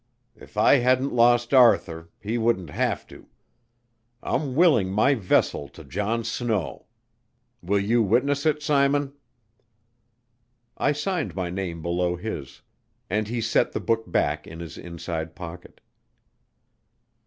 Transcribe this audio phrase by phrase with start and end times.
[0.35, 3.27] If I hadn't lost Arthur, he wouldn't have to.
[4.23, 6.87] I'm willing my vessel to John Snow.
[7.61, 9.13] Will you witness it, Simon?"
[10.75, 12.63] I signed my name below his;
[13.11, 15.81] and he set the book back in his inside pocket.